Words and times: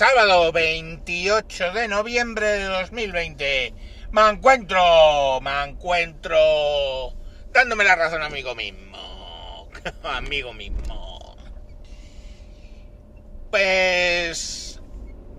sábado 0.00 0.50
28 0.50 1.72
de 1.72 1.86
noviembre 1.86 2.46
de 2.46 2.64
2020. 2.64 3.74
Me 4.12 4.30
encuentro, 4.30 5.42
me 5.42 5.62
encuentro 5.62 7.12
dándome 7.52 7.84
la 7.84 7.96
razón 7.96 8.22
amigo 8.22 8.54
mismo. 8.54 9.68
amigo 10.02 10.54
mismo. 10.54 11.36
Pues 13.50 14.80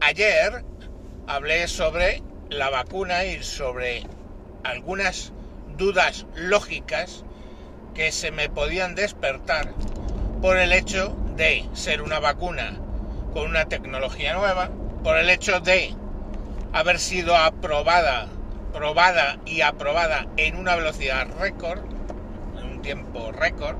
ayer 0.00 0.64
hablé 1.26 1.68
sobre 1.68 2.22
la 2.48 2.70
vacuna 2.70 3.26
y 3.26 3.42
sobre 3.42 4.04
algunas 4.64 5.34
dudas 5.76 6.24
lógicas 6.34 7.26
que 7.94 8.10
se 8.10 8.30
me 8.30 8.48
podían 8.48 8.94
despertar 8.94 9.74
por 10.40 10.56
el 10.56 10.72
hecho 10.72 11.14
de 11.36 11.68
ser 11.74 12.00
una 12.00 12.20
vacuna 12.20 12.80
con 13.36 13.50
una 13.50 13.66
tecnología 13.66 14.32
nueva, 14.32 14.70
por 15.04 15.18
el 15.18 15.28
hecho 15.28 15.60
de 15.60 15.92
haber 16.72 16.98
sido 16.98 17.36
aprobada, 17.36 18.28
probada 18.72 19.36
y 19.44 19.60
aprobada 19.60 20.24
en 20.38 20.56
una 20.56 20.74
velocidad 20.74 21.26
récord, 21.38 21.80
en 22.58 22.66
un 22.66 22.80
tiempo 22.80 23.32
récord, 23.32 23.76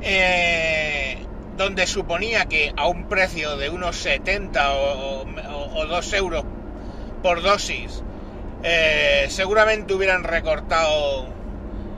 eh, 0.00 1.16
donde 1.56 1.86
suponía 1.86 2.46
que 2.46 2.72
a 2.76 2.88
un 2.88 3.08
precio 3.08 3.56
de 3.56 3.70
unos 3.70 3.94
70 3.98 4.72
o, 4.72 5.24
o, 5.76 5.86
2 5.86 6.12
euros 6.14 6.44
por 7.22 7.40
dosis, 7.40 8.02
eh, 8.64 9.26
seguramente 9.28 9.94
hubieran 9.94 10.24
recortado 10.24 11.28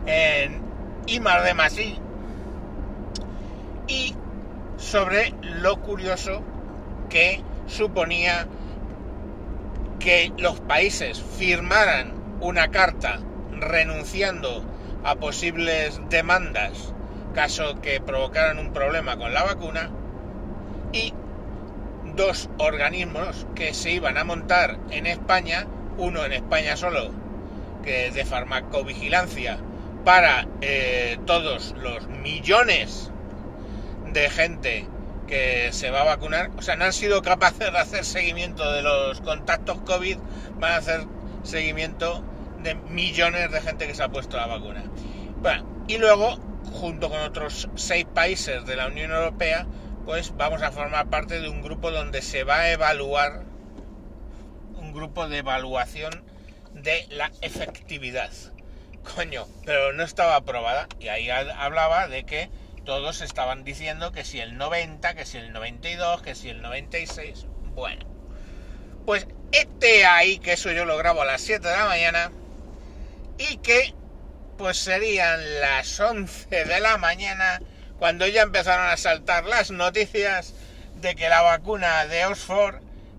en 0.05 0.61
I 1.07 1.21
más 1.21 1.43
de 1.45 1.55
más 1.55 1.79
I. 1.79 1.99
Y 3.89 4.15
sobre 4.85 5.33
lo 5.43 5.81
curioso 5.81 6.43
que 7.09 7.41
suponía 7.67 8.47
que 9.99 10.31
los 10.37 10.61
países 10.61 11.23
firmaran 11.39 12.13
una 12.41 12.71
carta 12.71 13.19
renunciando 13.59 14.63
a 15.03 15.17
posibles 15.17 16.01
demandas 16.11 16.93
caso 17.35 17.81
que 17.81 18.01
provocaran 18.01 18.59
un 18.59 18.73
problema 18.73 19.17
con 19.17 19.33
la 19.33 19.43
vacuna 19.43 19.91
y 20.93 21.15
dos 22.15 22.51
organismos 22.59 23.47
que 23.55 23.75
se 23.75 23.91
iban 23.91 24.19
a 24.19 24.25
montar 24.25 24.79
en 24.91 25.07
España, 25.07 25.67
uno 25.99 26.25
en 26.25 26.33
España 26.33 26.77
solo, 26.77 27.11
que 27.83 28.07
es 28.07 28.15
de 28.15 28.25
farmacovigilancia, 28.25 29.59
para 30.05 30.47
eh, 30.61 31.19
todos 31.27 31.75
los 31.79 32.07
millones 32.07 33.11
de 34.15 34.31
gente 34.31 34.87
que 35.27 35.73
se 35.73 35.91
va 35.91 36.03
a 36.03 36.05
vacunar, 36.05 36.51
o 36.57 36.63
sea, 36.63 36.77
no 36.77 36.85
han 36.85 36.93
sido 36.93 37.21
capaces 37.23 37.73
de 37.73 37.79
hacer 37.79 38.05
seguimiento 38.05 38.71
de 38.73 38.83
los 38.83 39.21
contactos 39.21 39.79
COVID, 39.81 40.19
van 40.59 40.73
a 40.73 40.77
hacer 40.77 41.05
seguimiento 41.43 42.25
de 42.63 42.77
millones 42.77 43.51
de 43.51 43.61
gente 43.61 43.87
que 43.87 43.95
se 43.95 44.03
ha 44.03 44.09
puesto 44.09 44.37
la 44.37 44.47
vacuna. 44.47 44.85
Bueno, 45.43 45.67
y 45.89 45.99
luego, 45.99 46.39
junto 46.73 47.11
con 47.11 47.21
otros 47.21 47.69
seis 47.75 48.07
países 48.07 48.65
de 48.65 48.77
la 48.77 48.87
Unión 48.87 49.11
Europea, 49.11 49.67
pues 50.07 50.35
vamos 50.37 50.63
a 50.63 50.71
formar 50.71 51.11
parte 51.11 51.41
de 51.41 51.49
un 51.49 51.63
grupo 51.63 51.91
donde 51.91 52.23
se 52.23 52.45
va 52.45 52.61
a 52.61 52.71
evaluar, 52.71 53.43
un 54.77 54.93
grupo 54.93 55.29
de 55.29 55.39
evaluación 55.39 56.23
de 56.73 57.07
la 57.11 57.33
efectividad. 57.41 58.31
Coño, 59.17 59.47
pero 59.67 59.93
no 59.93 60.03
estaba 60.03 60.37
aprobada 60.37 60.89
y 61.01 61.09
ahí 61.09 61.29
hablaba 61.29 62.07
de 62.09 62.25
que 62.25 62.49
todos 62.85 63.21
estaban 63.23 63.65
diciendo 63.65 64.13
que 64.13 64.25
si 64.25 64.41
el 64.41 64.57
90, 64.57 65.15
que 65.15 65.25
si 65.25 65.39
el 65.39 65.53
92, 65.53 66.23
que 66.23 66.35
si 66.35 66.51
el 66.51 66.63
96. 66.63 67.47
Bueno, 67.75 68.05
pues 69.07 69.27
este 69.53 70.07
ahí, 70.07 70.39
que 70.39 70.53
eso 70.53 70.71
yo 70.73 70.85
lo 70.85 70.97
grabo 70.97 71.23
a 71.23 71.25
las 71.25 71.41
7 71.41 71.67
de 71.67 71.77
la 71.77 71.87
mañana, 71.87 72.33
y 73.39 73.57
que 73.59 73.95
pues 74.57 74.79
serían 74.79 75.61
las 75.61 75.99
11 75.99 76.65
de 76.65 76.81
la 76.81 76.97
mañana 76.97 77.61
cuando 77.99 78.27
ya 78.27 78.43
empezaron 78.43 78.87
a 78.87 78.97
saltar 78.97 79.45
las 79.45 79.71
noticias 79.71 80.55
de 81.01 81.15
que 81.15 81.29
la 81.29 81.43
vacuna 81.43 82.07
de 82.07 82.25
Oxford 82.27 82.77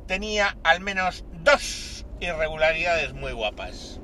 tenía 0.07 0.55
al 0.63 0.79
menos 0.79 1.25
dos 1.43 2.05
irregularidades 2.19 3.13
muy 3.13 3.33
guapas. 3.33 3.99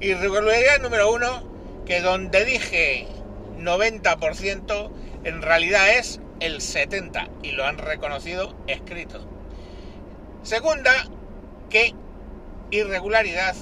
Irregularidad 0.00 0.80
número 0.80 1.12
uno, 1.12 1.82
que 1.86 2.00
donde 2.00 2.44
dije 2.44 3.06
90%, 3.58 4.90
en 5.24 5.42
realidad 5.42 5.90
es 5.90 6.20
el 6.40 6.60
70% 6.60 7.28
y 7.42 7.52
lo 7.52 7.64
han 7.64 7.78
reconocido 7.78 8.56
escrito. 8.66 9.26
Segunda, 10.42 10.92
que 11.70 11.94
irregularidad, 12.70 13.54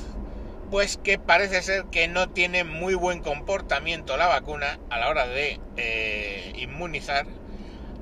pues 0.71 0.97
que 0.97 1.19
parece 1.19 1.63
ser 1.63 1.85
que 1.87 2.09
no 2.09 2.31
tiene 2.31 2.65
muy 2.65 2.95
buen 2.95 3.21
comportamiento 3.21 4.17
la 4.17 4.29
vacuna 4.29 4.79
a 4.89 4.99
la 4.99 5.09
hora 5.09 5.27
de 5.27 5.61
eh, 5.77 6.53
inmunizar 6.57 7.27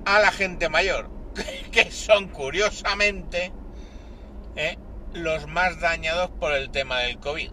a 0.04 0.20
la 0.20 0.30
gente 0.30 0.68
mayor, 0.68 1.10
que 1.72 1.90
son 1.90 2.28
curiosamente 2.28 3.52
eh, 4.56 4.76
los 5.12 5.46
más 5.48 5.80
dañados 5.80 6.30
por 6.30 6.52
el 6.52 6.70
tema 6.70 7.00
del 7.00 7.18
COVID. 7.18 7.50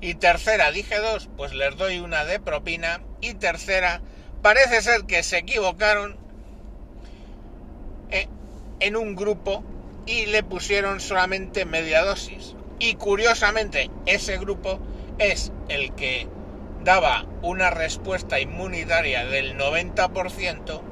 Y 0.00 0.14
tercera, 0.14 0.70
dije 0.70 0.98
dos, 0.98 1.30
pues 1.36 1.54
les 1.54 1.76
doy 1.76 1.98
una 1.98 2.24
de 2.24 2.38
propina. 2.38 3.00
Y 3.22 3.34
tercera, 3.34 4.02
parece 4.44 4.82
ser 4.82 5.04
que 5.04 5.22
se 5.22 5.38
equivocaron 5.38 6.18
eh, 8.10 8.28
en 8.80 8.94
un 8.94 9.16
grupo 9.16 9.64
y 10.04 10.26
le 10.26 10.42
pusieron 10.42 11.00
solamente 11.00 11.64
media 11.64 12.02
dosis. 12.04 12.54
Y 12.78 12.96
curiosamente, 12.96 13.90
ese 14.04 14.36
grupo 14.36 14.80
es 15.18 15.50
el 15.70 15.94
que 15.94 16.28
daba 16.82 17.24
una 17.40 17.70
respuesta 17.70 18.38
inmunitaria 18.38 19.24
del 19.24 19.56
90% 19.56 20.82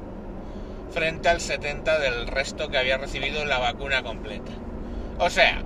frente 0.91 1.29
al 1.29 1.39
70% 1.39 1.99
del 1.99 2.25
resto 2.25 2.69
que 2.69 2.79
había 2.79 2.97
recibido 2.97 3.45
la 3.45 3.59
vacuna 3.59 4.01
completa. 4.01 4.51
O 5.19 5.29
sea, 5.29 5.61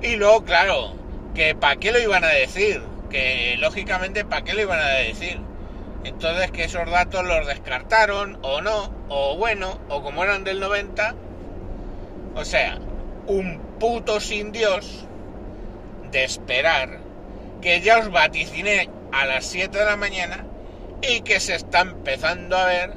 y 0.00 0.14
luego, 0.14 0.44
claro, 0.44 0.94
que 1.34 1.56
para 1.56 1.74
qué 1.74 1.90
lo 1.90 1.98
iban 1.98 2.22
a 2.22 2.28
decir, 2.28 2.80
que 3.10 3.56
lógicamente 3.58 4.24
para 4.24 4.44
qué 4.44 4.54
lo 4.54 4.60
iban 4.60 4.78
a 4.78 4.90
decir. 4.90 5.49
Entonces 6.04 6.50
que 6.50 6.64
esos 6.64 6.90
datos 6.90 7.24
los 7.24 7.46
descartaron 7.46 8.38
o 8.42 8.60
no, 8.60 8.90
o 9.08 9.36
bueno, 9.36 9.78
o 9.88 10.02
como 10.02 10.24
eran 10.24 10.44
del 10.44 10.60
90, 10.60 11.14
o 12.34 12.44
sea, 12.44 12.78
un 13.26 13.58
puto 13.78 14.20
sin 14.20 14.52
Dios 14.52 15.06
de 16.10 16.24
esperar 16.24 16.98
que 17.60 17.80
ya 17.80 17.98
os 17.98 18.10
vaticiné 18.10 18.88
a 19.12 19.26
las 19.26 19.44
7 19.46 19.78
de 19.78 19.84
la 19.84 19.96
mañana 19.96 20.44
y 21.02 21.20
que 21.20 21.40
se 21.40 21.54
está 21.54 21.80
empezando 21.80 22.56
a 22.56 22.66
ver 22.66 22.92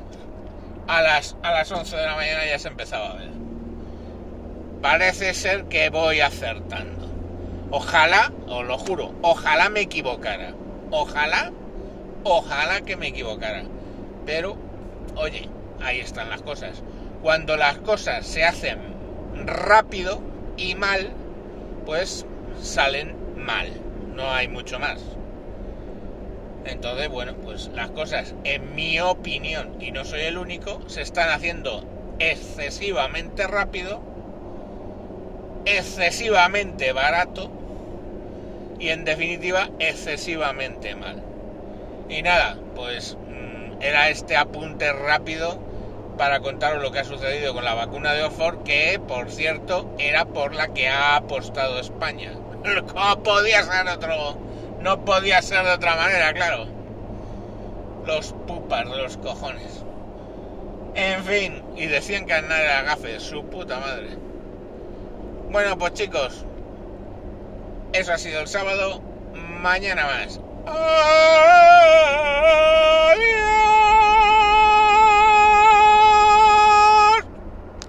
a 0.87 1.01
las, 1.01 1.35
a 1.43 1.51
las 1.51 1.71
11 1.71 1.95
de 1.95 2.05
la 2.05 2.15
mañana 2.15 2.45
ya 2.45 2.59
se 2.59 2.67
empezaba 2.67 3.11
a 3.11 3.15
ver. 3.15 3.29
Parece 4.81 5.33
ser 5.33 5.65
que 5.65 5.89
voy 5.89 6.21
acertando. 6.21 7.09
Ojalá, 7.71 8.31
os 8.47 8.65
lo 8.65 8.77
juro, 8.77 9.13
ojalá 9.21 9.69
me 9.69 9.81
equivocara. 9.81 10.53
Ojalá, 10.91 11.51
ojalá 12.23 12.81
que 12.81 12.95
me 12.95 13.07
equivocara. 13.07 13.63
Pero, 14.25 14.56
oye, 15.16 15.50
ahí 15.81 16.00
están 16.00 16.29
las 16.29 16.41
cosas. 16.41 16.81
Cuando 17.22 17.57
las 17.57 17.78
cosas 17.79 18.25
se 18.25 18.44
hacen 18.44 18.79
rápido 19.45 20.22
y 20.57 20.75
mal, 20.75 21.12
pues 21.85 22.25
salen 22.62 23.16
mal. 23.38 23.69
No 24.16 24.31
hay 24.31 24.47
mucho 24.47 24.79
más. 24.79 25.00
Entonces, 26.66 27.09
bueno, 27.09 27.33
pues 27.35 27.69
las 27.73 27.89
cosas, 27.91 28.35
en 28.45 28.73
mi 28.75 29.00
opinión, 29.00 29.81
y 29.81 29.91
no 29.91 30.06
soy 30.06 30.22
el 30.22 30.38
único, 30.38 30.81
se 30.88 31.01
están 31.01 31.29
haciendo 31.29 31.83
excesivamente 32.19 33.47
rápido, 33.47 34.01
excesivamente 35.65 36.94
barato 36.94 37.51
y 38.80 38.89
en 38.89 39.03
definitiva 39.03 39.69
excesivamente 39.80 40.95
mal. 40.95 41.32
Y 42.09 42.21
nada, 42.21 42.57
pues 42.75 43.15
mm, 43.15 43.81
era 43.81 44.09
este 44.09 44.35
apunte 44.35 44.91
rápido 44.91 45.59
para 46.17 46.41
contaros 46.41 46.81
lo 46.81 46.91
que 46.91 47.00
ha 47.00 47.03
sucedido 47.03 47.53
con 47.53 47.65
la 47.65 47.73
vacuna 47.73 48.13
de 48.13 48.23
Oxford, 48.23 48.63
que 48.63 49.00
por 49.07 49.31
cierto 49.31 49.89
era 49.97 50.25
por 50.25 50.53
la 50.53 50.69
que 50.69 50.89
ha 50.89 51.15
apostado 51.15 51.79
España. 51.79 52.33
¿Cómo 52.94 53.23
podía 53.23 53.63
ser 53.63 53.88
otro? 53.88 54.38
No 54.81 55.05
podía 55.05 55.41
ser 55.41 55.63
de 55.65 55.71
otra 55.71 55.95
manera, 55.95 56.33
claro. 56.33 56.67
Los 58.06 58.33
pupas 58.47 58.89
de 58.89 58.97
los 58.97 59.17
cojones. 59.17 59.83
En 60.95 61.23
fin, 61.23 61.63
y 61.75 61.88
decían 61.88 62.25
que 62.25 62.39
nada 62.41 62.61
era 62.61 62.81
gafe, 62.83 63.19
su 63.19 63.45
puta 63.45 63.79
madre. 63.79 64.09
Bueno, 65.51 65.77
pues 65.77 65.94
chicos, 65.94 66.45
eso 67.94 68.13
ha 68.13 68.17
sido 68.17 68.41
el 68.41 68.47
sábado. 68.47 69.01
Mañana 69.61 70.06
más. 70.06 70.39
Oh 70.65 70.74
yeah. 73.19 73.52